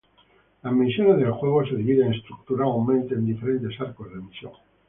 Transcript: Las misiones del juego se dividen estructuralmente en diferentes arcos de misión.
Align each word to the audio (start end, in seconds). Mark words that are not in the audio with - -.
Las 0.63 0.73
misiones 0.73 1.17
del 1.17 1.29
juego 1.29 1.63
se 1.63 1.75
dividen 1.75 2.11
estructuralmente 2.11 3.13
en 3.13 3.27
diferentes 3.27 3.79
arcos 3.79 4.09
de 4.09 4.15
misión. 4.19 4.53